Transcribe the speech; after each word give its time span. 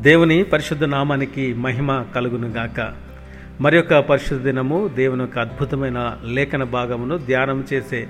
దేవుని 0.00 0.42
పరిశుద్ధ 0.42 0.84
నామానికి 0.84 1.54
మహిమ 1.54 2.04
కలుగును 2.14 2.48
గాక 2.48 2.92
మరి 3.60 3.76
యొక్క 3.76 3.98
పరిశుద్ధ 3.98 4.42
దినము 4.42 4.90
దేవుని 4.96 5.20
యొక్క 5.20 5.38
అద్భుతమైన 5.38 6.16
లేఖన 6.24 6.62
భాగమును 6.62 7.18
ధ్యానం 7.18 7.64
చేసే 7.72 8.06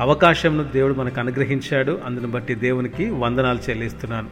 అవకాశంను 0.00 0.64
దేవుడు 0.64 0.94
మనకు 0.94 1.20
అనుగ్రహించాడు. 1.20 2.00
అందును 2.06 2.28
బట్టి 2.28 2.54
దేవునికి 2.54 3.10
వందనాలు 3.10 3.70
చెల్లిస్తున్నాను. 3.70 4.28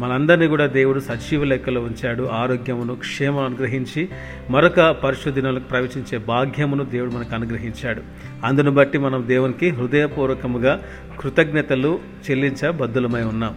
మనందరినీ 0.00 0.46
కూడా 0.46 0.66
దేవుడు 0.66 1.00
సజీవ 1.00 1.44
లెక్కలో 1.44 1.80
ఉంచాడు. 1.80 2.28
ఆరోగ్యమును 2.32 2.94
క్షేమం 2.94 3.44
అనుగ్రహించి 3.44 4.08
మరొక 4.50 4.80
పరిశుద్ధినలకు 4.80 5.64
ప్రవేశించే 5.64 6.18
భాగ్యమును 6.18 6.84
దేవుడు 6.84 7.10
మనకు 7.10 7.34
అనుగ్రహించాడు. 7.34 8.02
అందును 8.44 8.70
బట్టి 8.70 8.98
మనం 8.98 9.24
దేవునికి 9.26 9.70
హృదయపూర్వకముగా 9.70 10.82
కృతజ్ఞతలు 11.20 11.98
చెల్లించబద్ధులమై 12.30 13.22
ఉన్నాం. 13.22 13.54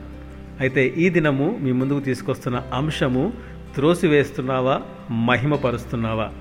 అయితే 0.59 0.87
ఈ 0.87 1.09
దినము 1.09 1.59
మీ 1.61 1.71
ముందుకు 1.71 1.99
తీసుకొస్తున్న 1.99 2.63
అంశము 2.73 3.33
త్రోసివేస్తున్నావా 3.75 4.81
మహిమపరుస్తున్నావా? 5.11 6.31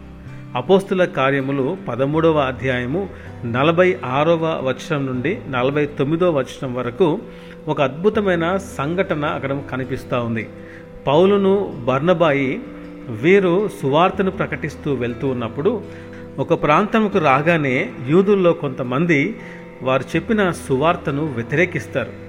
అపోస్తుల 0.57 1.05
కార్యములు 1.05 1.77
పదమూడవ 1.89 2.39
అధ్యాయము 2.39 3.09
నలభై 3.45 3.97
ఆరవ 4.05 4.45
వచనం 4.45 5.07
నుండి 5.07 5.41
నలభై 5.49 5.87
తొమ్మిదవ 5.87 6.31
వచనం 6.31 6.75
వరకు 6.75 7.19
ఒక 7.69 7.83
అద్భుతమైన 7.83 8.57
సంఘటన 8.57 9.25
అక్కడ 9.25 9.61
కనిపిస్తూ 9.71 10.25
ఉంది. 10.25 10.49
పౌలును 11.07 11.83
బర్నబాయి 11.85 12.61
వీరు 13.09 13.69
సువార్తను 13.83 14.31
ప్రకటిస్తూ 14.31 14.95
వెళ్తూ 14.95 15.29
ఉన్నప్పుడు 15.29 15.83
ఒక 16.39 16.63
ప్రాంతంకు 16.63 17.19
రాగానే 17.19 17.93
యూదుల్లో 18.07 18.53
కొంతమంది 18.53 19.37
వారు 19.83 20.03
చెప్పిన 20.17 20.51
సువార్తను 20.51 21.25
వ్యతిరేకిస్తారు. 21.33 22.24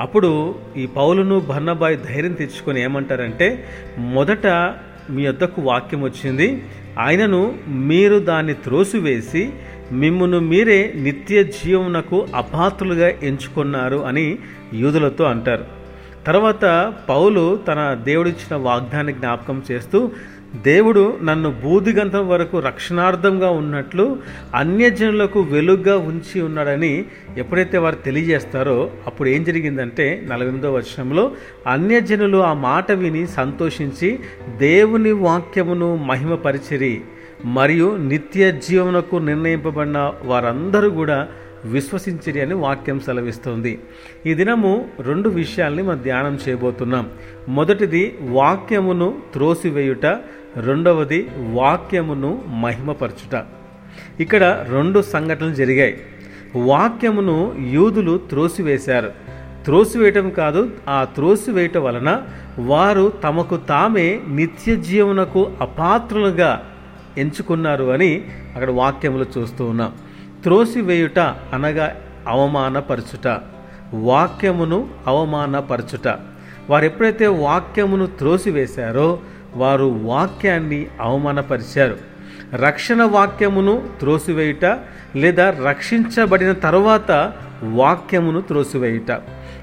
అప్పుడు 0.00 0.54
ఈ 0.76 0.86
పౌలును 0.86 1.40
భర్ణబాయ్ 1.40 1.98
ధైర్యం 1.98 2.32
తెచ్చుకొని 2.32 2.82
ఏమంటారంటే 2.82 3.64
మొదట 3.98 4.46
మీ 5.10 5.26
వద్దకు 5.26 5.62
వాక్యం 5.62 6.02
వచ్చింది. 6.02 6.64
ఆయనను 6.98 7.58
మీరు 7.68 8.18
దాన్ని 8.18 8.54
త్రోసివేసి 8.54 9.52
మిమ్మును 9.92 10.38
మీరే 10.38 10.92
నిత్య 10.96 11.44
జీవమునకు 11.44 12.26
అపాత్రులుగా 12.34 13.08
ఎంచుకున్నారు 13.08 13.96
అని 13.96 14.38
యూదులతో 14.74 15.24
అంటారు. 15.24 15.64
తర్వాత 16.26 16.94
పౌలు 17.08 17.56
తన 17.68 18.00
దేవుడిచ్చిన 18.04 18.56
వాగ్దాన్ని 18.56 19.12
జ్ఞాపకం 19.12 19.62
చేస్తూ 19.70 20.10
దేవుడు 20.56 21.18
నన్ను 21.22 21.50
బూదిగంతం 21.50 22.28
వరకు 22.28 22.58
రక్షణార్థంగా 22.58 23.50
ఉన్నట్లు 23.50 24.18
అన్యజనులకు 24.54 25.40
వెలుగ్గా 25.40 25.98
ఉంచి 25.98 26.40
ఉన్నాడని 26.40 27.04
ఎప్పుడైతే 27.36 27.78
వారు 27.78 27.94
తెలియజేస్తారో 27.94 28.90
అప్పుడు 29.06 29.28
ఏం 29.28 29.44
జరిగిందంటే 29.44 30.26
నలభై 30.30 30.46
ఎనిమిదో 30.46 30.72
వర్షంలో 30.72 31.30
అన్యజనులు 31.66 32.38
ఆ 32.38 32.52
మాట 32.52 32.92
విని 32.92 33.26
సంతోషించి 33.26 34.18
దేవుని 34.56 35.12
వాక్యమును 35.12 35.96
మహిమపరిచిరి. 35.96 37.00
మరియు 37.44 37.96
నిత్య 37.96 38.52
జీవనకు 38.52 39.16
నిర్ణయింపబడిన 39.16 40.12
వారందరూ 40.24 40.90
కూడా 40.90 41.28
విశ్వసించిరి 41.64 42.40
అని 42.40 42.54
వాక్యం 42.54 43.00
సెలవిస్తుంది. 43.00 43.78
ఈ 44.26 44.34
దినము 44.34 44.88
రెండు 45.00 45.28
విషయాల్ని 45.28 45.82
మనం 45.82 46.02
ధ్యానం 46.02 46.38
చేయబోతున్నాం. 46.48 47.06
మొదటిది 47.48 48.18
వాక్యమును 48.22 49.18
త్రోసివేయుట 49.32 50.06
రెండవది 50.56 51.28
వాక్యమును 51.38 52.42
మహిమపరచుట. 52.46 53.44
ఇక్కడ 54.20 54.66
రెండు 54.70 55.02
సంఘటనలు 55.02 55.54
జరిగాయి. 55.54 56.00
వాక్యమును 56.56 57.54
యూదులు 57.58 58.18
త్రోసివేశారు. 58.18 59.12
త్రోసివేయటం 59.64 60.30
కాదు 60.30 60.70
ఆ 60.88 61.06
త్రోసివేయటం 61.14 61.84
వలన 61.84 62.22
వారు 62.58 63.12
తమకు 63.22 63.56
తామే 63.56 64.20
నిత్య 64.28 64.76
జీవనకు 64.76 65.50
అపాత్రులుగా 65.60 66.62
ఎంచుకున్నారు 67.18 67.84
అని 67.84 68.24
అక్కడ 68.54 68.70
వాక్యములు 68.70 69.26
చూస్తూ 69.38 69.64
ఉన్నాం. 69.64 69.92
త్రోసివేయుట 70.42 71.18
అనగా 71.52 71.96
అవమానపరచుట. 72.28 73.38
వాక్యమును 73.94 74.88
అవమానపరచుట. 75.06 76.18
వారు 76.70 76.84
ఎప్పుడైతే 76.84 77.26
వాక్యమును 77.26 78.06
త్రోసివేశారో 78.06 79.18
వారు 79.58 79.88
వాక్యాన్ని 80.02 80.80
అవమానపరిచారు. 81.00 81.96
రక్షణ 82.54 83.02
వాక్యమును 83.02 83.74
త్రోసివేయుట 84.00 84.66
లేదా 85.16 85.46
రక్షించబడిన 85.66 86.52
తర్వాత 86.52 87.10
వాక్యమును 87.62 88.40
త్రోసివేయుట. 88.40 89.12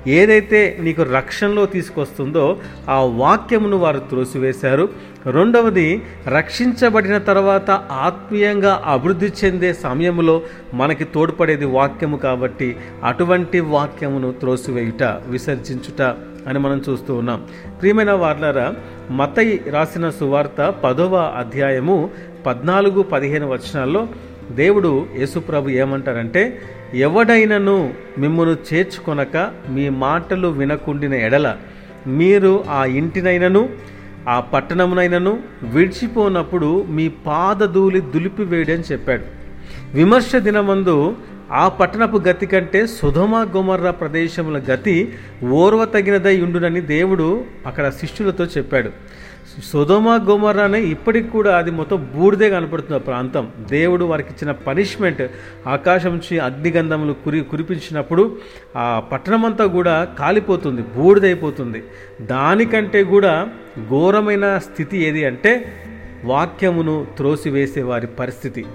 ఏదైతే 0.07 0.77
నీకు 0.79 1.01
రక్షణలో 1.01 1.65
తీసుకొస్తుందో 1.65 2.57
ఆ 2.89 2.99
వాక్యమును 2.99 3.77
వారు 3.77 3.99
త్రోసివేశారు. 3.99 4.89
రెండవది 5.25 6.01
రక్షించబడిన 6.27 7.17
తర్వాత 7.17 7.71
ఆత్మీయంగా 7.91 8.83
అభివృద్ధి 8.85 9.31
చెందే 9.45 9.73
సమయంలో 9.73 10.41
మనకి 10.73 11.03
తోడ్పడేది 11.03 11.65
వాక్యము 11.65 12.17
కాబట్టి 12.17 12.75
అటువంటి 13.03 13.59
వాక్యమును 13.59 14.31
త్రోసివేయుట 14.31 15.03
విసర్జించుట 15.03 16.01
అని 16.47 16.59
మనం 16.59 16.83
చూస్తూ 16.89 17.15
ఉన్నాం. 17.15 17.45
ప్రియమైన 17.81 18.11
వార్లరా 18.11 18.73
మతయి 19.11 19.61
రాసిన 19.69 20.09
సువార్త 20.09 20.69
పదవ 20.83 21.33
అధ్యాయము 21.37 22.09
పద్నాలుగు 22.45 23.01
పదిహేను 23.01 23.49
వచనాల్లో 23.49 24.07
దేవుడు 24.51 25.07
యేసుప్రభు 25.17 25.69
ఏమంటారంటే 25.69 26.61
ఎవడైనను 26.93 27.93
మిమ్మను 28.17 28.55
చేర్చుకొనక 28.73 29.51
మీ 29.69 29.89
మాటలు 29.89 30.47
వినకుండిన 30.47 31.13
ఎడల 31.13 31.57
మీరు 32.07 32.65
ఆ 32.69 32.85
ఇంటినైనను 32.85 33.69
ఆ 34.29 34.39
పట్టణమునైనను 34.39 35.39
విడిచిపోనప్పుడు 35.63 36.83
మీ 36.83 37.09
పాదధూళి 37.09 38.01
దులిపివేయడని 38.01 38.83
చెప్పాడు. 38.91 39.23
విమర్శ 39.93 40.35
దినమందు 40.35 41.15
ఆ 41.51 41.67
పట్టణపు 41.67 42.17
గతి 42.17 42.45
కంటే 42.45 42.87
సుధమ 42.87 43.47
గుమర్ర 43.55 43.89
ప్రదేశముల 43.89 44.57
గతి 44.57 45.13
ఓర్వ 45.51 45.85
తగినదై 45.85 46.41
ఉండునని 46.41 46.81
దేవుడు 46.81 47.45
అక్కడ 47.65 47.89
శిష్యులతో 47.89 48.45
చెప్పాడు. 48.45 48.89
సుధమ 49.63 50.27
గుమర్రానే 50.29 50.81
ఇప్పటికి 50.81 51.29
కూడా 51.29 51.57
అది 51.57 51.71
మొత్తం 51.71 52.09
బూడిదే 52.15 52.49
కనపడుతుంది 52.49 52.95
ఆ 52.95 52.97
ప్రాంతం. 52.97 53.51
దేవుడు 53.69 54.05
వారికి 54.05 54.29
ఇచ్చిన 54.29 54.51
పనిష్మెంట్ 54.51 55.21
ఆకాశం 55.67 56.09
నుంచి 56.09 56.39
అగ్నిగంధములు 56.39 57.13
కురి 57.13 57.41
కురిపించినప్పుడు 57.41 58.37
ఆ 58.75 58.99
పట్టణమంతా 58.99 59.65
కూడా 59.65 60.07
కాలిపోతుంది 60.19 60.81
బూడిదైపోతుంది. 60.81 61.83
దానికంటే 62.21 63.03
కూడా 63.03 63.47
ఘోరమైన 63.89 64.57
స్థితి 64.57 65.03
ఏది 65.03 65.25
అంటే 65.25 65.73
వాక్యమును 66.25 67.07
త్రోసివేసే 67.17 67.81
వారి 67.81 68.07
పరిస్థితి. 68.07 68.65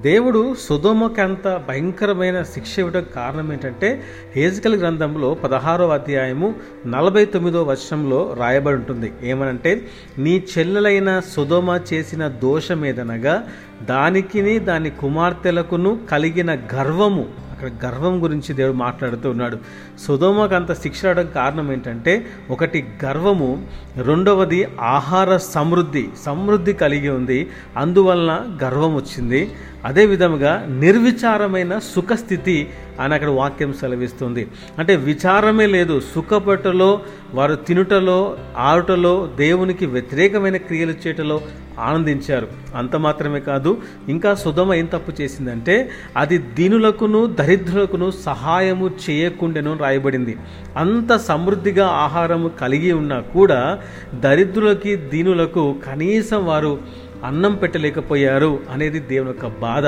దేవుడు 0.00 0.54
సుధోమకి 0.54 1.20
అంత 1.20 1.62
భయంకరమైన 1.68 2.42
శిక్ష 2.42 2.78
ఇవ్వడం 2.78 3.04
కారణం 3.14 3.52
ఏంటంటే 3.52 4.02
హేజికల్ 4.36 4.80
గ్రంథంలో 4.80 5.34
పదహారో 5.34 5.88
అధ్యాయము 5.88 6.54
నలభై 6.86 7.24
తొమ్మిదో 7.24 7.62
వచనంలో 7.62 8.34
రాయబడి 8.38 8.76
ఉంటుంది. 8.76 9.12
ఏమనంటే 9.22 9.86
నీ 10.18 10.44
చెల్లెలైన 10.58 11.20
సుధోమ 11.20 11.80
చేసిన 11.92 12.28
దోషమేదనగా 12.28 13.48
దానికిని 13.82 14.58
దాని 14.58 14.90
కుమార్తెలకును 14.90 15.98
కలిగిన 16.10 16.54
గర్వము. 16.54 17.48
అక్కడ 17.52 17.88
గర్వం 17.88 18.22
గురించి 18.22 18.54
దేవుడు 18.54 18.76
మాట్లాడుతూ 18.76 19.30
ఉన్నాడు. 19.30 19.58
సుధోమకు 20.00 20.54
అంత 20.54 20.72
శిక్ష 20.72 21.04
రావడం 21.04 21.28
కారణం 21.34 21.72
ఏంటంటే 21.72 22.26
ఒకటి 22.50 22.86
గర్వము 23.04 23.66
రెండవది 23.96 24.68
ఆహార 24.80 25.36
సమృద్ధి 25.36 26.08
సమృద్ధి 26.24 26.72
కలిగి 26.72 27.08
ఉంది 27.08 27.50
అందువలన 27.76 28.58
గర్వం 28.64 28.94
వచ్చింది. 28.94 29.50
అదే 29.84 30.06
విధముగా 30.06 30.66
నిర్విచారమైన 30.68 31.78
సుఖస్థితి 31.78 32.68
అని 33.00 33.14
అక్కడ 33.14 33.28
వాక్యం 33.28 33.72
సెలవిస్తుంది. 33.72 34.48
అంటే 34.78 34.96
విచారమే 34.96 35.66
లేదు 35.66 36.02
సుఖపటలో 36.14 37.00
వారు 37.34 37.54
తినుటలో 37.54 38.36
ఆడుటలో 38.56 39.30
దేవునికి 39.36 39.86
వ్యతిరేకమైన 39.86 40.56
క్రియలు 40.56 40.94
చేయటలో 41.06 41.40
ఆనందించారు. 41.78 42.48
అంత 42.74 42.96
మాత్రమే 42.96 43.40
కాదు 43.40 43.80
ఇంకా 44.08 44.34
సుధమ 44.34 44.74
ఏం 44.74 44.86
తప్పు 44.86 45.22
చేసిందంటే 45.22 45.90
అది 46.16 46.38
దీనులకును 46.38 47.26
దరిద్రులకును 47.26 48.10
సహాయము 48.10 48.90
చేయకుండాను 49.10 49.78
రాయబడింది. 49.78 50.36
అంత 50.76 51.16
సమృద్ధిగా 51.16 51.86
ఆహారము 51.86 52.48
కలిగి 52.48 52.92
ఉన్నా 52.92 53.20
కూడా 53.20 53.78
దరిద్రులకి 54.14 54.96
దీనులకు 54.96 55.76
కనీసం 55.86 56.46
వారు 56.46 56.78
అన్నం 57.24 57.54
పెట్టలేకపోయారు 57.54 58.60
అనేది 58.70 59.00
దేవుని 59.00 59.30
యొక్క 59.30 59.46
బాధ. 59.46 59.86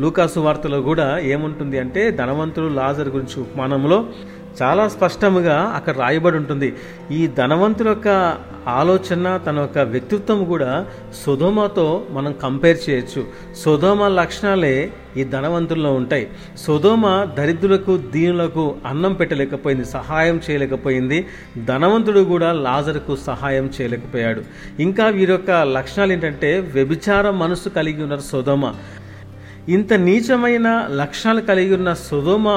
లూకాసు 0.00 0.40
వార్తలో 0.40 0.82
కూడా 0.82 1.18
ఏముంటుంది 1.18 1.78
అంటే 1.78 2.10
ధనవంతుడు 2.10 2.68
లాజర్ 2.74 3.08
గురించి 3.08 3.40
ఉపమానంలో 3.40 4.06
చాలా 4.62 4.88
స్పష్టముగా 4.88 5.56
అక్కడ 5.76 5.94
రాయబడి 5.98 6.36
ఉంటుంది. 6.36 6.68
ఈ 7.10 7.26
ధనవంతుల 7.26 7.88
యొక్క 7.88 8.08
ఆలోచన 8.68 9.40
తన 9.46 9.58
యొక్క 9.58 9.78
వ్యక్తిత్వం 9.78 10.44
కూడా 10.44 10.86
సుధోమతో 11.24 12.06
మనం 12.10 12.32
కంపేర్ 12.32 12.78
చేయొచ్చు. 12.90 13.24
సుధోమ 13.62 14.08
లక్షణాలే 14.08 14.92
ఈ 15.16 15.24
ధనవంతుల్లో 15.24 15.92
ఉంటాయి. 15.94 16.28
సుధోమ 16.58 17.04
దరిద్రులకు 17.38 17.96
దీనులకు 17.96 18.74
అన్నం 18.86 19.12
పెట్టలేకపోయింది 19.12 19.84
సహాయం 19.84 20.40
చేయలేకపోయింది. 20.50 21.26
ధనవంతుడు 21.64 22.20
కూడా 22.20 22.52
లాజరుకు 22.52 23.16
సహాయం 23.16 23.70
చేయలేకపోయాడు. 23.80 24.42
ఇంకా 24.80 25.06
వీరి 25.08 25.32
యొక్క 25.32 25.50
లక్షణాలు 25.50 26.12
ఏంటంటే 26.12 26.60
వ్యభిచార 26.60 27.30
మనసు 27.30 27.68
కలిగి 27.68 28.02
ఉన్నారు 28.02 28.20
సుధోమ 28.20 28.74
ఇంత 29.68 29.92
నీచమైన 29.92 30.88
లక్షణాలు 30.90 31.40
కలిగి 31.40 31.74
ఉన్న 31.74 31.92
సుధోమ 31.94 32.48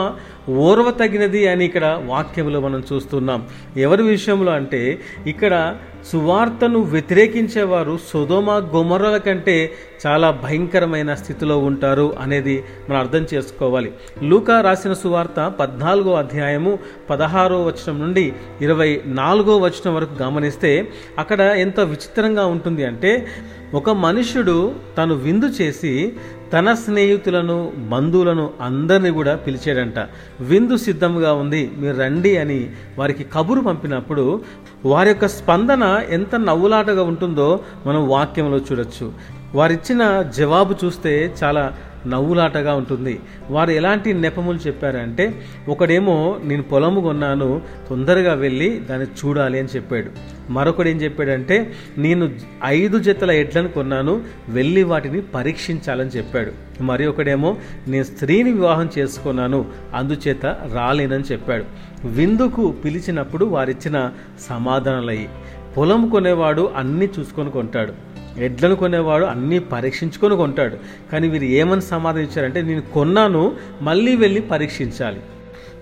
ఓర్వ 0.50 0.92
తగినది 0.92 1.48
అని 1.48 1.66
ఇక్కడ 1.66 1.86
వాక్యంలో 2.06 2.60
మనం 2.60 2.84
చూస్తున్నాం. 2.94 3.48
ఎవరి 3.78 4.04
విషయంలో 4.04 4.52
అంటే 4.52 5.00
ఇక్కడ 5.28 5.76
సువార్తను 6.12 6.80
వ్యతిరేకించేవారు 6.80 8.00
సుధోమ 8.10 8.52
గొమరల 8.52 9.18
కంటే 9.18 9.74
చాలా 10.06 10.32
భయంకరమైన 10.44 11.14
స్థితిలో 11.14 11.58
ఉంటారు 11.60 12.14
అనేది 12.20 12.64
మనం 12.90 13.00
అర్థం 13.00 13.28
చేసుకోవాలి. 13.34 13.92
లూకా 14.24 14.62
రాసిన 14.62 14.94
సువార్త 14.94 15.54
పద్నాలుగో 15.60 16.14
అధ్యాయము 16.16 16.80
పదహారో 17.10 17.64
వచనం 17.64 18.00
నుండి 18.00 18.34
ఇరవై 18.62 19.02
నాలుగో 19.06 19.58
వచనం 19.58 19.96
వరకు 19.96 20.24
గమనిస్తే 20.24 20.92
అక్కడ 21.20 21.42
ఎంత 21.42 21.80
విచిత్రంగా 21.80 22.46
ఉంటుంది 22.46 22.86
అంటే 22.86 23.28
ఒక 23.74 23.90
మనుష్యుడు 23.90 24.76
తను 24.98 25.14
విందు 25.14 25.46
చేసి 25.46 26.14
తన 26.54 26.74
స్నేహితులను 26.74 27.72
బంధువులను 27.90 28.50
అందరినీ 28.62 29.10
కూడా 29.10 29.36
పిలిచాడంట. 29.36 30.00
విందు 30.40 30.78
సిద్ధంగా 30.78 31.34
ఉంది 31.34 31.72
మీరు 31.78 31.98
రండి 31.98 32.38
అని 32.38 32.70
వారికి 32.98 33.24
కబురు 33.24 33.62
పంపినప్పుడు 33.62 34.42
వారి 34.86 35.10
యొక్క 35.10 35.28
స్పందన 35.28 36.04
ఎంత 36.10 36.36
నవ్వులాటగా 36.36 37.04
ఉంటుందో 37.04 37.60
మనం 37.86 38.08
వాక్యంలో 38.10 38.58
చూడొచ్చు. 38.58 39.12
వారిచ్చిన 39.56 40.22
జవాబు 40.38 40.76
చూస్తే 40.86 41.36
చాలా 41.44 41.74
నవ్వులాటగా 42.09 42.74
ఉంటుంది. 42.74 43.19
వారు 43.50 43.71
ఎలాంటి 43.71 44.13
నెపములు 44.13 44.57
చెప్పారంటే 44.57 45.42
ఒకడేమో 45.69 46.38
నేను 46.44 46.63
పొలము 46.63 47.01
కొన్నాను 47.01 47.62
తొందరగా 47.89 48.33
వెళ్ళి 48.33 48.80
దాన్ని 48.89 49.07
చూడాలి 49.07 49.59
అని 49.59 49.68
చెప్పాడు. 49.75 50.38
మరొకడు 50.51 50.89
ఏం 50.89 50.98
చెప్పాడంటే 50.98 51.74
నేను 51.98 52.31
ఐదు 52.65 53.00
జతల 53.00 53.31
ఎడ్లను 53.31 53.68
కొన్నాను 53.68 54.21
వెళ్ళి 54.50 54.83
వాటిని 54.83 55.21
పరీక్షించాలని 55.21 56.09
చెప్పాడు. 56.09 56.83
మరి 56.83 57.07
ఒకడేమో 57.07 57.57
నేను 57.88 58.04
స్త్రీని 58.04 58.51
వివాహం 58.51 58.89
చేసుకున్నాను 58.98 59.65
అందుచేత 59.95 60.45
రాలేనని 60.45 61.24
చెప్పాడు. 61.31 61.63
విందుకు 62.07 62.71
పిలిచినప్పుడు 62.71 63.45
వారిచ్చిన 63.45 64.12
సమాధానాలయ్యి. 64.50 65.30
పొలం 65.77 66.09
కొనేవాడు 66.09 66.71
అన్నీ 66.77 67.09
చూసుకొని 67.19 67.51
కొంటాడు. 67.51 68.17
ఎడ్లను 68.38 68.75
కొనేవాడు 68.75 69.25
అన్నీ 69.25 69.60
పరీక్షించుకొని 69.60 70.36
కొంటాడు. 70.36 70.78
కానీ 71.12 71.28
వీరు 71.30 71.44
ఏమని 71.44 71.81
సమాధానం 71.81 72.25
ఇచ్చారంటే 72.25 72.62
నేను 72.62 72.81
కొన్నాను 72.81 73.56
మళ్ళీ 73.81 74.16
వెళ్ళి 74.16 74.42
పరీక్షించాలి. 74.42 75.22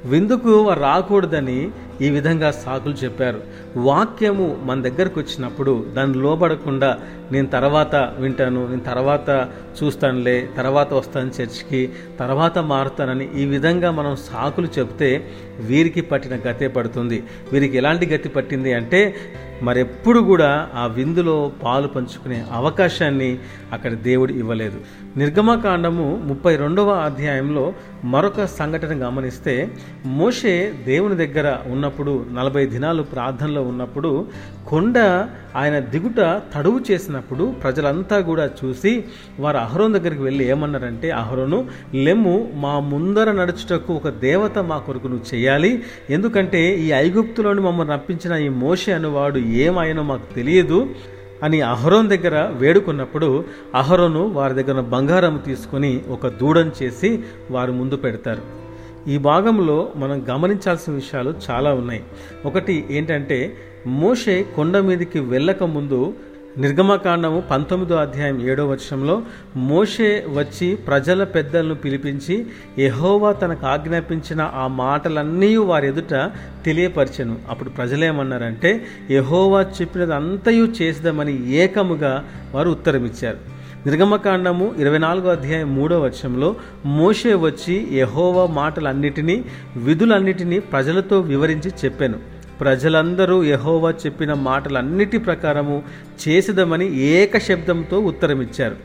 విందుకు 0.05 0.71
రాకూడదని 0.73 1.69
ఈ 2.01 2.09
విధంగా 2.09 2.51
సాకులు 2.51 2.93
చెప్పారు. 2.93 3.41
వాక్యము 3.77 4.57
మన 4.63 4.81
దగ్గరకు 4.81 5.19
వచ్చినప్పుడు 5.19 5.85
దాన్ని 5.95 6.17
లోబడకుండా 6.17 6.97
నేను 7.31 7.47
తర్వాత 7.47 7.95
వింటాను 7.95 8.67
నేను 8.67 8.81
తర్వాత 8.81 9.47
చూస్తానులే 9.83 10.49
తర్వాత 10.57 10.93
వస్తాను 10.93 11.31
చర్చికి 11.41 11.89
తర్వాత 12.19 12.59
మారుతానని 12.59 13.41
ఈ 13.41 13.45
విధంగా 13.45 13.91
మనం 13.91 14.15
సాకులు 14.15 14.67
చెప్తే 14.79 15.27
వీరికి 15.59 16.01
పట్టిన 16.01 16.51
గతే 16.51 16.67
పడుతుంది. 16.67 17.23
వీరికి 17.51 17.77
ఎలాంటి 17.77 18.05
గతి 18.05 18.29
పట్టింది 18.29 18.73
అంటే 18.73 19.15
మరెప్పుడు 19.63 20.19
కూడా 20.19 20.69
ఆ 20.75 20.85
విందులో 20.85 21.51
పాలు 21.63 21.87
పంచుకునే 21.87 22.45
అవకాశాన్ని 22.51 23.39
అక్కడ 23.73 23.93
దేవుడు 23.93 24.33
ఇవ్వలేదు. 24.33 24.81
నిర్గమకాండము 25.17 26.21
ముప్పై 26.23 26.55
రెండవ 26.55 26.89
అధ్యాయంలో 26.89 27.73
మరొక 28.03 28.45
సంఘటన 28.45 29.07
గమనిస్తే 29.07 29.69
మోషే 30.05 30.73
దేవుని 30.85 31.27
దగ్గర 31.27 31.57
ఉన్న 31.67 31.84
ఉన్నప్పుడు 31.85 32.13
నలభై 32.33 32.65
దినాలు 32.65 33.01
ప్రార్థనలో 33.03 33.61
ఉన్నప్పుడు 33.61 34.09
కొండ 34.69 34.97
ఆయన 35.55 35.75
దిగుట 35.93 36.21
తడువు 36.53 36.79
చేసినప్పుడు 36.87 37.43
ప్రజలంతా 37.63 38.17
కూడా 38.19 38.45
చూసి 38.59 38.93
వారు 39.39 39.57
అహరోన్ 39.57 39.93
దగ్గరికి 39.93 40.23
వెళ్ళి 40.23 40.43
ఏమన్నారంటే 40.53 41.09
అహరోను 41.19 41.59
లెమ్ము 42.05 42.35
మా 42.63 42.73
ముందర 42.79 43.27
నడుచుటకు 43.31 43.93
ఒక 43.93 44.09
దేవత 44.25 44.57
మా 44.71 44.77
కొరకు 44.77 45.07
నువ్వు 45.07 45.27
చేయాలి. 45.35 45.71
ఎందుకంటే 46.09 46.63
ఈ 46.85 46.89
ఐగుప్తులోని 47.03 47.61
మమ్మల్ని 47.61 47.93
రప్పించిన 47.93 48.33
ఈ 48.47 48.49
మోషే 48.65 48.91
అనేవాడు 48.93 49.39
ఏమాయనో 49.67 50.03
మాకు 50.03 50.27
తెలియదు 50.35 50.81
అని 51.43 51.61
అహరోన్ 51.61 52.09
దగ్గర 52.09 52.35
వేడుకున్నప్పుడు 52.61 53.31
అహరోను 53.75 54.25
వారి 54.39 54.53
దగ్గర 54.53 54.79
బంగారం 54.79 55.37
తీసుకొని 55.45 55.93
ఒక 56.09 56.27
దూడం 56.41 56.71
చేసి 56.83 57.11
వారు 57.51 57.71
ముందు 57.71 57.95
పెడతారు. 57.95 58.64
ఈ 59.07 59.17
భాగంలో 59.17 59.91
మనం 59.95 60.25
గమనించాల్సిన 60.29 60.93
విషయాలు 60.93 61.33
చాలా 61.49 61.73
ఉన్నాయి. 61.73 62.03
ఒకటి 62.45 62.85
ఏంటంటే 62.91 63.53
మోషే 63.87 64.45
కొండ 64.55 64.77
మీదకి 64.77 65.19
వెళ్ళక 65.19 65.63
ముందు 65.63 66.13
నిర్గమకాండము 66.57 67.43
పంతొమ్మిదో 67.51 67.95
అధ్యాయం 67.95 68.49
ఏడో 68.49 68.67
వచనంలో 68.67 69.21
మోషే 69.55 70.25
వచ్చి 70.33 70.75
ప్రజల 70.75 71.23
పెద్దలను 71.23 71.75
పిలిపించి 71.75 72.45
ఎహోవా 72.77 73.31
తనకు 73.31 73.65
ఆజ్ఞాపించిన 73.65 74.51
ఆ 74.55 74.67
మాటలన్నీ 74.67 75.55
వారి 75.55 75.87
ఎదుట 75.87 76.31
తెలియపరిచను. 76.65 77.37
అప్పుడు 77.49 77.69
ప్రజలేమన్నారంటే 77.69 78.85
యహోవా 79.11 79.61
చెప్పినది 79.61 80.15
అంతయు 80.15 80.65
చేద్దామని 80.81 81.51
ఏకముగా 81.51 82.25
వారు 82.53 82.69
ఉత్తరమిచ్చారు. 82.69 83.54
నిర్గమకాండము 83.85 84.75
ఇరవై 84.77 84.97
నాలుగో 84.97 85.29
అధ్యాయం 85.29 85.75
మూడో 85.75 85.99
వర్షంలో 85.99 86.55
మోషే 86.85 87.33
వచ్చి 87.33 87.87
యహోవా 87.91 88.45
మాటలన్నిటినీ 88.45 89.45
విధులన్నిటినీ 89.77 90.59
ప్రజలతో 90.59 91.19
వివరించి 91.19 91.71
చెప్పాను. 91.85 92.19
ప్రజలందరూ 92.61 93.43
యహోవా 93.43 93.91
చెప్పిన 93.91 94.33
మాటలన్నిటి 94.33 95.17
ప్రకారము 95.17 95.83
చేసేదమని 96.27 96.99
ఏక 96.99 97.37
శబ్దంతో 97.37 97.99
ఉత్తరమిచ్చారు. 97.99 98.75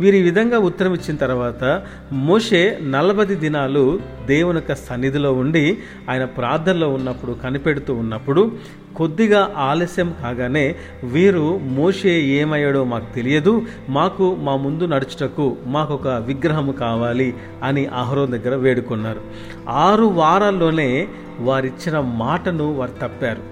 వీరి 0.00 0.22
విధంగా 0.22 0.58
ఉత్తరం 0.58 0.94
ఇచ్చిన 0.94 1.16
తర్వాత 1.16 1.82
మోషే 2.12 2.78
నలభై 2.82 3.34
దినాలు 3.34 4.00
దేవుని 4.26 4.56
యొక్క 4.56 4.74
సన్నిధిలో 4.74 5.32
ఉండి 5.32 5.78
ఆయన 6.10 6.24
ప్రార్థనలో 6.24 6.88
ఉన్నప్పుడు 6.88 7.32
కనిపెడుతూ 7.32 7.94
ఉన్నప్పుడు 7.94 8.52
కొద్దిగా 8.96 9.52
ఆలస్యం 9.56 10.14
కాగానే 10.22 10.74
వీరు 11.04 11.58
మోషే 11.58 12.20
ఏమయ్యాడో 12.22 12.84
మాకు 12.84 13.14
తెలియదు 13.14 13.62
మాకు 13.88 14.34
మా 14.34 14.56
ముందు 14.56 14.84
నడుచుటకు 14.84 15.56
మాకు 15.66 15.94
ఒక 15.94 16.08
విగ్రహం 16.08 16.72
కావాలి 16.72 17.34
అని 17.62 17.86
అహరోన్ 17.86 18.32
దగ్గర 18.32 18.54
వేడుకున్నారు. 18.54 19.20
ఆరు 19.68 20.04
వారాల్లోనే 20.04 21.08
వారిచ్చిన 21.40 22.00
మాటను 22.00 22.72
వారు 22.74 22.90
తప్పారు. 22.90 23.42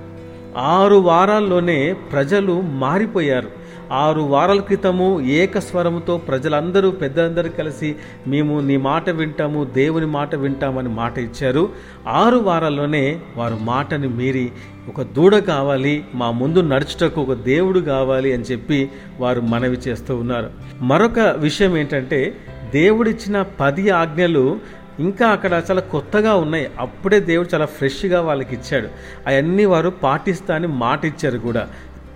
ఆరు 0.58 0.96
వారాల్లోనే 0.96 1.92
ప్రజలు 1.92 2.60
మారిపోయారు. 2.60 3.57
ఆరు 3.92 4.20
వారాల 4.20 4.60
క్రితము 4.60 5.20
ఏకస్వరముతో 5.20 6.18
ప్రజలందరూ 6.18 6.90
పెద్దలందరూ 6.90 7.48
కలిసి 7.48 7.96
మేము 8.26 8.60
నీ 8.60 8.76
మాట 8.76 9.10
వింటాము 9.10 9.64
దేవుని 9.64 10.06
మాట 10.06 10.34
వింటామని 10.34 10.88
మాట 10.88 11.18
ఇచ్చారు. 11.18 11.68
ఆరు 12.08 12.36
వారాల్లోనే 12.36 13.20
వారు 13.36 13.58
మాటని 13.60 14.08
మీరి 14.08 14.52
ఒక 14.88 15.02
దూడ 15.02 15.36
కావాలి 15.36 16.04
మా 16.14 16.30
ముందు 16.30 16.60
నడుచుటకు 16.60 17.20
ఒక 17.20 17.32
దేవుడు 17.32 17.80
కావాలి 17.80 18.32
అని 18.32 18.42
చెప్పి 18.42 18.90
వారు 19.20 19.40
మనవి 19.40 19.76
చేస్తూ 19.76 20.16
ఉన్నారు. 20.16 20.50
మరొక 20.80 21.18
విషయం 21.18 21.76
ఏంటంటే 21.76 22.36
దేవుడిచ్చిన 22.74 23.44
పది 23.60 23.90
ఆజ్ఞలు 23.90 24.78
ఇంకా 24.98 25.28
అక్కడ 25.28 25.62
చాలా 25.70 25.80
కొత్తగా 25.80 26.34
ఉన్నాయి. 26.34 26.70
అప్పుడే 26.80 27.20
దేవుడు 27.20 27.48
చాలా 27.54 27.64
ఫ్రెష్గా 27.64 28.20
వాళ్ళకి 28.20 28.54
ఇచ్చాడు. 28.54 28.88
అవన్నీ 29.26 29.64
వారు 29.64 29.90
పాటిస్తా 29.90 30.54
అని 30.54 30.66
మాట 30.66 31.04
ఇచ్చారు 31.04 31.38
కూడా. 31.38 31.68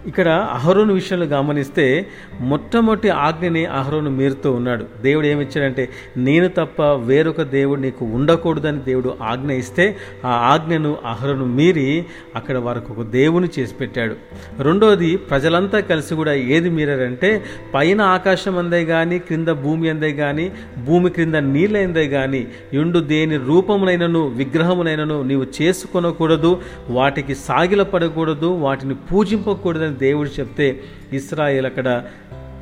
ఇక్కడ 0.06 0.28
అహరోను 0.28 0.94
విషయంలో 0.94 1.26
గమనిస్తే 1.26 2.06
మొట్టమొదటి 2.40 3.08
ఆజ్ఞని 3.08 3.66
అహరోను 3.66 4.10
మీరుతూ 4.10 4.52
ఉన్నాడు. 4.52 4.84
దేవుడు 5.02 5.26
ఏమిచ్చాడంటే 5.26 5.88
నేను 6.16 6.48
తప్ప 6.48 6.82
వేరొక 6.82 7.42
దేవుడు 7.42 7.80
నీకు 7.80 8.04
ఉండకూడదని 8.04 8.78
దేవుడు 8.78 9.16
ఆజ్ఞ 9.22 9.50
ఇస్తే 9.50 9.96
ఆ 10.24 10.28
ఆజ్ఞను 10.28 10.96
అహరోను 11.06 11.44
మీరి 11.44 12.06
అక్కడ 12.36 12.56
వారికి 12.58 12.92
ఒక 12.92 13.06
దేవుని 13.06 13.48
చేసి 13.58 13.74
పెట్టాడు. 13.74 14.14
రెండోది 14.62 15.16
ప్రజలంతా 15.16 15.80
కలిసి 15.80 16.14
కూడా 16.14 16.34
ఏది 16.34 16.70
మీరారంటే 16.70 17.44
పైన 17.74 18.00
ఆకాశం 18.00 18.58
అందే 18.58 18.84
కానీ 18.84 19.18
క్రింద 19.18 19.48
భూమి 19.48 19.88
అందే 19.88 20.12
కానీ 20.12 20.52
భూమి 20.84 21.10
క్రింద 21.10 21.34
నీళ్ళైందే 21.34 22.08
కానీ 22.08 22.46
ఎండు 22.72 22.98
దేని 22.98 23.36
రూపమునైనను 23.36 24.28
విగ్రహమునైనను 24.28 25.22
నీవు 25.22 25.46
చేసుకొనకూడదు 25.62 26.60
వాటికి 26.90 27.34
సాగిలపడకూడదు 27.34 28.46
వాటిని 28.46 28.94
పూజింపకూడదని 28.94 29.91
దేవుడు 29.92 30.28
చెప్తే 30.40 30.80
ఇస్రాయేల్ 31.12 31.66
అక్కడ 31.66 32.02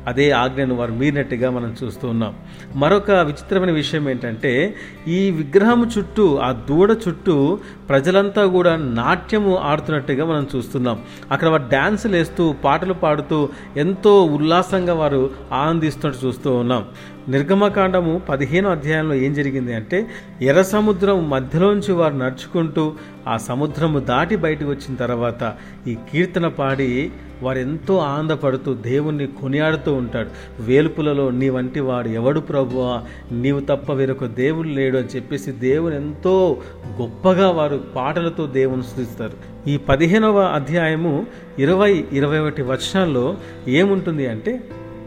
అదే 0.07 0.31
ఆజ్ఞను 0.31 0.75
వారు 0.75 0.91
మీరినట్టుగా 0.91 1.49
మనం 1.49 1.75
చూస్తూ 1.83 2.07
ఉన్నాం. 2.07 2.35
మరొక 2.75 3.11
విచిత్రమైన 3.11 3.71
విషయం 3.71 4.09
ఏంటంటే 4.09 4.75
ఈ 5.07 5.31
విగ్రహం 5.31 5.91
చుట్టూ 5.97 6.37
ఆ 6.37 6.51
దూడ 6.51 6.97
చుట్టూ 7.07 7.59
ప్రజలంతా 7.89 8.45
కూడా 8.45 8.75
నాట్యము 8.75 9.57
ఆడుతున్నట్టుగా 9.57 10.25
మనం 10.25 10.47
చూస్తున్నాం. 10.55 11.01
అక్కడ 11.31 11.47
వారు 11.47 11.63
డ్యాన్సులు 11.63 12.13
వేస్తూ 12.13 12.55
పాటలు 12.63 12.93
పాడుతూ 12.93 13.49
ఎంతో 13.77 14.23
ఉల్లాసంగా 14.23 14.93
వారు 14.93 15.29
ఆనందిస్తున్నట్టు 15.53 16.25
చూస్తూ 16.25 16.55
ఉన్నాం. 16.55 16.85
నిర్గమకాండము 17.27 18.21
పదిహేను 18.29 18.69
అధ్యాయంలో 18.69 19.15
ఏం 19.15 19.33
జరిగింది 19.33 19.73
అంటే 19.73 20.07
ఎర్ర 20.41 20.61
సముద్రం 20.61 21.29
మధ్యలోంచి 21.29 21.91
వారు 21.91 22.13
నడుచుకుంటూ 22.13 22.93
ఆ 23.27 23.37
సముద్రము 23.37 23.99
దాటి 23.99 24.35
బయటకు 24.35 24.69
వచ్చిన 24.69 24.95
తర్వాత 24.95 25.53
ఈ 25.87 25.97
కీర్తన 26.11 26.47
పాడి 26.47 27.11
వారెంతో 27.41 27.97
ఆనందపడుతూ 27.97 28.73
దేవుణ్ణి 28.73 29.27
కొనియాడుతూ 29.27 29.93
ఉంటాడు. 29.93 30.29
వేలుపులలో 30.59 31.29
నీ 31.29 31.49
వంటి 31.49 31.79
వాడు 31.79 32.07
ఎవడు 32.07 32.39
ప్రభువా? 32.39 33.01
నీవు 33.31 33.59
తప్ప 33.59 33.93
వేరొక 33.93 34.25
దేవుడు 34.25 34.67
లేడు 34.67 34.97
అని 34.97 35.07
చెప్పేసి 35.07 35.51
దేవుని 35.51 35.95
ఎంతో 35.95 36.57
గొప్పగా 37.01 37.51
వారు 37.51 37.81
పాటలతో 37.95 38.47
దేవుని 38.47 38.83
స్థుతిస్తారు. 38.83 39.69
ఈ 39.69 39.77
పదిహేనవ 39.77 40.39
అధ్యాయము 40.39 41.25
ఇరవై 41.59 42.05
ఇరవై 42.11 42.39
ఒకటి 42.39 42.61
వచనాల్లో 42.61 43.35
ఏముంటుంది 43.67 44.27
అంటే 44.27 44.63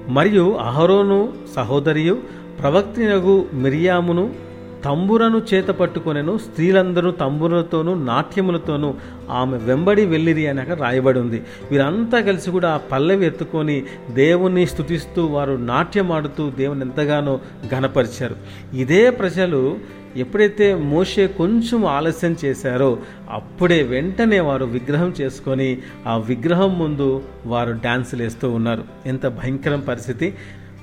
మరియు 0.09 0.53
అహరోను 0.53 1.33
సహోదరియు 1.57 2.19
ప్రవక్తినగు 2.61 3.47
మిరియామును 3.55 4.54
తంబురను 4.85 5.43
చేత 5.55 5.69
పట్టుకొనెను 5.69 6.39
స్త్రీలందరూ 6.39 7.11
తంబురలతోనూ 7.11 7.95
నాట్యములతోనూ 7.95 8.95
ఆమె 9.31 9.57
వెంబడి 9.59 10.07
వెళ్ళిరి 10.07 10.47
అని 10.47 10.61
అక్కడ 10.61 10.81
రాయబడి 10.81 11.19
ఉంది 11.19 11.43
వీరంతా 11.71 12.21
కలిసి 12.21 12.51
కూడా 12.51 12.71
ఆ 12.71 12.77
పల్లవి 12.77 13.27
ఎత్తుకొని 13.27 13.83
దేవుణ్ణి 14.11 14.67
స్థుతిస్తూ 14.67 15.27
వారు 15.27 15.53
నాట్యం 15.53 16.13
ఆడుతూ 16.13 16.51
దేవుని 16.51 16.81
ఎంతగానో 16.81 17.41
ఘనపరిచారు. 17.71 18.37
ఇదే 18.77 19.11
ప్రజలు 19.11 19.79
ఎప్పుడైతే 20.17 20.75
మోషే 20.75 21.27
కొంచెం 21.27 21.87
ఆలస్యం 21.87 22.37
చేశారో 22.45 22.99
అప్పుడే 23.31 23.83
వెంటనే 23.83 24.41
వారు 24.41 24.65
విగ్రహం 24.65 25.15
చేసుకొని 25.21 25.79
ఆ 26.07 26.17
విగ్రహం 26.17 26.79
ముందు 26.79 27.23
వారు 27.47 27.73
డ్యాన్సులు 27.73 28.23
వేస్తూ 28.23 28.51
ఉన్నారు. 28.51 28.85
ఎంత 29.07 29.27
భయంకరం 29.27 29.81
పరిస్థితి. 29.81 30.35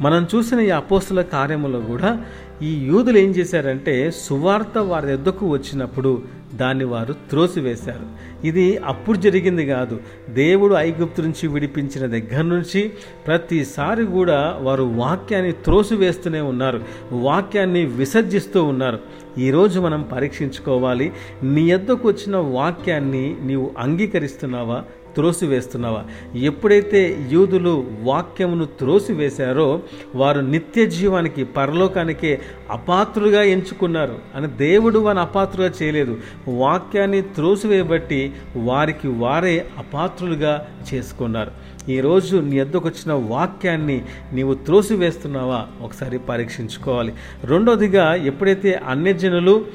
మనం 0.02 0.28
చూసిన 0.36 0.60
ఈ 0.60 0.70
అపోస్తుల 0.70 1.22
కార్యములో 1.22 1.80
కూడా 1.80 2.26
ఈ 2.62 2.86
యూదులు 2.86 3.18
ఏం 3.18 3.30
చేశారంటే 3.30 4.12
సువార్త 4.12 4.78
వారి 4.78 5.14
ఎద్దకు 5.14 5.48
వచ్చినప్పుడు 5.48 6.24
దాన్ని 6.56 6.84
వారు 6.84 7.14
త్రోసివేశారు. 7.14 8.06
ఇది 8.48 8.78
అప్పుడు 8.78 9.18
జరిగింది 9.18 9.66
కాదు. 9.66 10.00
దేవుడు 10.30 10.76
ఐగుప్తు 10.76 11.22
నుంచి 11.22 11.48
విడిపించిన 11.48 12.06
దగ్గర 12.06 12.42
నుంచి 12.42 12.92
ప్రతిసారి 13.28 14.06
కూడా 14.06 14.58
వారు 14.62 14.84
వాక్యాన్ని 14.84 15.52
త్రోసివేస్తూనే 15.52 16.42
ఉన్నారు. 16.42 16.82
వాక్యాన్ని 17.12 17.86
విసర్జిస్తూ 17.86 18.64
ఉన్నారు. 18.64 19.00
ఈరోజు 19.38 19.80
మనం 19.80 20.10
పరీక్షించుకోవాలి. 20.12 21.14
నీ 21.44 21.70
ఎద్దకు 21.70 22.08
వచ్చిన 22.08 22.38
వాక్యాన్ని 22.38 23.36
నీవు 23.42 23.72
అంగీకరిస్తున్నావా? 23.78 24.84
త్రోసివేస్తున్నావా? 25.16 26.04
ఎప్పుడైతే 26.36 27.28
యూదులు 27.32 27.86
వాక్యమును 28.04 28.66
త్రోసివేశారో 28.66 29.82
వారు 30.16 30.40
నిత్య 30.40 30.86
జీవానికి 30.86 31.44
పరలోకానికే 31.44 32.42
అపాత్రులుగా 32.72 33.44
ఎంచుకున్నారు. 33.44 34.16
అని 34.36 34.48
దేవుడు 34.48 35.00
వారిని 35.00 35.22
అపాత్రులుగా 35.22 35.74
చేయలేదు. 35.82 36.18
వాక్యాన్ని 36.48 37.22
త్రోసివేయబట్టి 37.22 38.34
వారికి 38.58 39.08
వారే 39.08 39.68
అపాత్రులుగా 39.78 40.68
చేసుకున్నారు. 40.94 41.52
ఈరోజు 41.90 42.38
నీ 42.38 42.58
ఎద్దకు 42.58 42.88
వచ్చిన 42.88 43.14
వాక్యాన్ని 43.14 44.06
నీవు 44.34 44.54
త్రోసివేస్తున్నావా? 44.54 45.66
ఒకసారి 45.82 46.20
పరీక్షించుకోవాలి. 46.20 47.14
రెండోదిగా 47.44 48.16
ఎప్పుడైతే 48.16 48.82
అన్యజనులు 48.88 49.66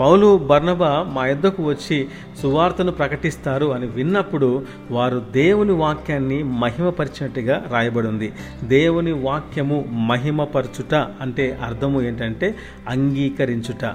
పౌలు 0.00 0.38
బర్నబ 0.38 0.84
మా 0.84 1.26
యొద్దకు 1.26 1.62
వచ్చి 1.62 2.08
సువార్తను 2.42 2.92
ప్రకటిస్తారు 2.92 3.66
అని 3.66 3.86
విన్నప్పుడు 3.86 4.64
వారు 4.90 5.22
దేవుని 5.30 5.72
వాక్యాన్ని 5.72 6.42
మహిమపరిచినట్టుగా 6.42 7.66
రాయబడి 7.70 8.08
ఉంది 8.08 8.32
దేవుని 8.64 9.12
వాక్యము 9.12 9.84
మహిమపరచుట 9.92 10.94
అంటే 10.94 11.58
అర్థము 11.62 12.02
ఏంటంటే 12.02 12.54
అంగీకరించుట. 12.88 13.94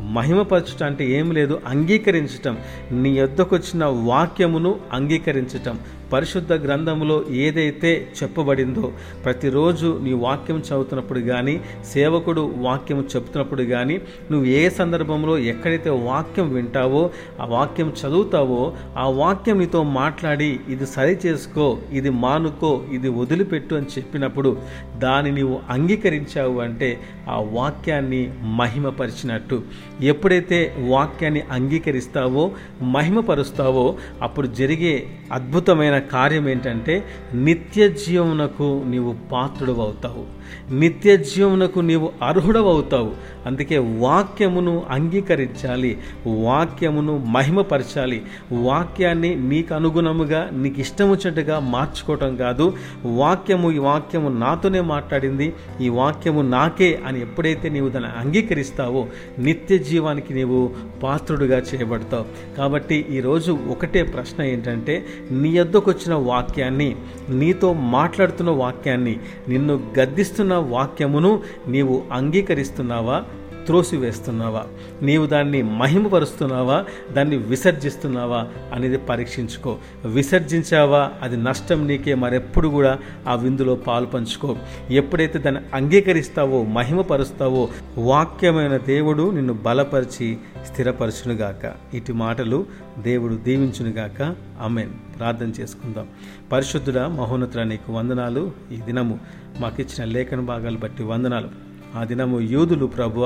మహిమపరచుట 0.00 0.82
అంటే 0.82 1.10
ఏం 1.10 1.32
లేదు 1.32 1.60
అంగీకరించటం. 1.66 2.58
నీ 2.90 3.18
యొద్దకు 3.18 3.56
వచ్చిన 3.56 3.84
వాక్యమును 3.84 4.76
అంగీకరించటం. 4.92 5.78
పరిశుద్ధ 6.12 6.52
గ్రంథంలో 6.52 7.24
ఏదైతే 7.30 8.08
చెప్పబడిందో 8.22 8.92
ప్రతిరోజు 9.24 10.00
నీ 10.02 10.12
వాక్యం 10.12 10.58
చదువుతున్నప్పుడు 10.58 11.20
కానీ 11.20 11.60
సేవకుడు 11.92 12.54
వాక్యం 12.56 13.00
చెబుతున్నప్పుడు 13.16 13.62
కానీ 13.62 13.96
నువ్వు 14.30 14.46
ఏ 14.46 14.68
సందర్భంలో 14.68 15.38
ఎక్కడైతే 15.38 15.90
వాక్యం 15.90 16.54
వింటావో 16.54 17.10
ఆ 17.40 17.44
వాక్యం 17.44 17.92
చదువుతావో 18.00 18.74
ఆ 18.96 19.08
వాక్యం 19.08 19.58
నీతో 19.58 19.82
మాట్లాడి 19.82 20.60
ఇది 20.68 20.86
సరి 20.86 21.18
చేసుకో 21.26 21.78
ఇది 21.92 22.10
మానుకో 22.10 22.82
ఇది 22.92 23.08
వదిలిపెట్టు 23.08 23.74
అని 23.74 23.86
చెప్పినప్పుడు 23.86 24.56
దాన్ని 24.96 25.32
నీవు 25.32 25.60
అంగీకరించావు 25.70 26.60
అంటే 26.60 27.00
ఆ 27.28 27.40
వాక్యాన్ని 27.40 28.22
మహిమపరిచినట్టు. 28.42 29.62
ఎప్పుడైతే 30.02 30.76
వాక్యాన్ని 30.88 31.42
అంగీకరిస్తావో 31.50 32.50
మహిమపరుస్తావో 32.82 33.96
అప్పుడు 34.22 34.46
జరిగే 34.46 35.06
అద్భుతమైన 35.32 35.95
కార్యం 35.98 36.48
ఏంటంటే 36.48 37.04
నిత్య 37.34 37.88
జీవనకు 37.88 38.82
నీవు 38.86 39.14
పాత్రుడు 39.32 39.72
అవుతావు 39.72 40.36
నిత్య 40.74 41.16
జీవమునకు 41.16 41.80
నీవు 41.80 42.12
అర్హుడవవుతావు. 42.22 43.10
అందుకే 43.46 43.78
వాక్యమును 43.78 44.82
అంగీకరించాలి. 44.90 45.98
వాక్యమును 46.26 47.18
మహిమపరచాలి. 47.18 48.22
వాక్యాన్ని 48.52 49.34
నీకు 49.34 49.74
అనుగుణముగా 49.74 50.50
నీకు 50.52 50.80
ఇష్టం 50.80 51.10
వచ్చినట్టుగా 51.10 51.58
మార్చుకోవటం 51.58 52.36
కాదు. 52.36 52.74
వాక్యము 53.04 53.72
ఈ 53.72 53.78
వాక్యము 53.78 54.28
నాతోనే 54.28 54.80
మాట్లాడింది. 54.80 55.52
ఈ 55.80 55.88
వాక్యము 55.88 56.42
నాకే 56.42 57.00
అని 57.06 57.20
ఎప్పుడైతే 57.20 57.68
నీవు 57.68 57.88
దాన్ని 57.88 58.10
అంగీకరిస్తావో 58.10 59.06
నిత్య 59.38 59.78
జీవానికి 59.78 60.34
నీవు 60.34 60.70
పాత్రుడుగా 61.02 61.58
చేయబడతావు. 61.58 62.56
కాబట్టి 62.56 63.06
ఈరోజు 63.10 63.58
ఒకటే 63.70 64.02
ప్రశ్న 64.02 64.42
ఏంటంటే 64.42 65.06
నీ 65.30 65.48
యొద్దకు 65.48 65.85
వచ్చిన 65.88 66.14
వాక్యాన్ని 66.14 66.96
నీతో 67.30 67.72
మాట్లాడుతున్న 67.72 68.50
వాక్యాన్ని 68.50 69.20
నిన్ను 69.48 69.80
గద్దిస్తున్న 69.98 70.54
వాక్యమును 70.54 71.42
నీవు 71.68 72.02
అంగీకరిస్తున్నావా? 72.12 73.24
త్రోసివేస్తున్నావా? 73.66 74.64
నీవు 75.02 75.26
దాన్ని 75.26 75.62
మహిమపరుస్తున్నావా? 75.62 76.84
దాన్ని 77.12 77.36
విసర్జిస్తున్నావా? 77.36 78.48
అనేది 78.72 78.96
పరీక్షించుకో. 78.96 79.78
విసర్జించావా? 80.04 81.10
అది 81.22 81.36
నష్టం 81.36 81.86
నీకే 81.86 82.14
మరెప్పుడు 82.14 82.68
కూడా 82.68 82.98
ఆ 83.28 83.34
విందులో 83.34 83.74
పాలు 83.74 84.06
పంచుకో. 84.06 84.56
ఎప్పుడైతే 84.90 85.38
దాన్ని 85.38 85.60
అంగీకరిస్తావో 85.74 86.64
మహిమపరుస్తావో 86.64 87.68
వాక్యమైన 87.98 88.76
దేవుడు 88.76 89.30
నిన్ను 89.30 89.54
బలపరిచి 89.54 90.38
స్థిరపరచునుగాక. 90.72 91.72
ఇటు 91.94 92.12
మాటలు 92.12 92.66
దేవుడు 92.98 93.34
దీవించునుగాక. 93.34 94.36
అమెన్ 94.62 94.90
ప్రార్థన 95.18 95.46
చేసుకుందాం. 95.46 96.06
పరిశుద్ధుడ 96.52 96.98
మహోన్నతుడ 96.98 97.62
నీకు 97.62 97.92
వందనాలు. 97.92 98.52
ఈ 98.72 98.76
దినము 98.76 99.18
మాకిచ్చిన 99.60 100.04
లేఖన 100.04 100.40
భాగాలు 100.40 100.76
బట్టి 100.76 101.02
వందనాలు. 101.02 101.65
ఆ 101.96 102.04
దినము 102.04 102.40
యూదులు 102.40 102.86
ప్రభువ 102.86 103.24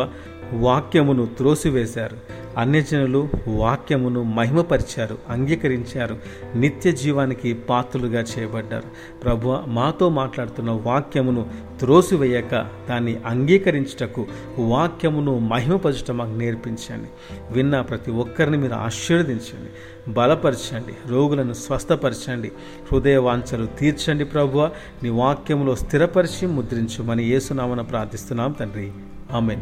వాక్యమును 0.53 1.27
త్రోసివేశారు. 1.27 2.17
అన్యజనులు 2.59 3.29
వాక్యమును 3.49 4.23
మహిమపరిచారు 4.23 5.19
అంగీకరించారు 5.29 6.19
నిత్య 6.57 6.93
జీవానికి 6.93 7.55
పాత్రులుగా 7.55 8.21
చేయబడ్డారు. 8.21 9.21
ప్రభు 9.23 9.59
మాతో 9.67 10.09
మాట్లాడుతున్న 10.09 10.71
వాక్యమును 10.71 11.47
త్రోసివేయక 11.79 12.71
దాన్ని 12.91 13.17
అంగీకరించుటకు 13.27 14.27
వాక్యమును 14.59 15.39
మహిమపరచటం 15.39 16.17
మాకు 16.17 16.31
నేర్పించండి. 16.31 17.09
విన్న 17.51 17.81
ప్రతి 17.81 18.11
ఒక్కరిని 18.11 18.57
మీరు 18.57 18.75
ఆశీర్వదించండి. 18.75 19.71
బలపరచండి 20.13 21.11
రోగులను 21.11 21.53
స్వస్థపరచండి 21.53 22.53
హృదయ 22.93 23.17
వాంఛలు 23.17 23.67
తీర్చండి 23.67 24.25
ప్రభువ. 24.25 24.71
నీ 25.03 25.09
వాక్యములో 25.09 25.77
స్థిరపరిచి 25.77 26.47
ముద్రించమని 26.47 27.25
యేసునామన 27.25 27.81
ప్రార్థిస్తున్నాం 27.81 28.53
తండ్రి. 28.53 28.93
ఆమెన్. 29.33 29.61